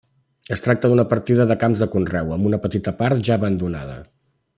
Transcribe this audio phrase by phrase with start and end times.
[0.53, 3.99] Es tracta d'una partida de camps de conreu, amb una petita part ja abandonada.